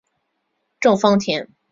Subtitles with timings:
[0.79, 1.47] 郑芳田。